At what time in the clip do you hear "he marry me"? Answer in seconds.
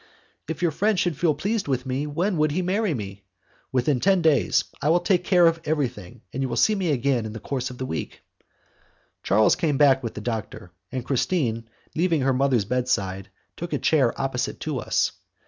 2.53-3.23